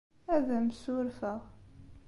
Ad 0.35 0.47
am-ssurfeɣ. 0.57 1.41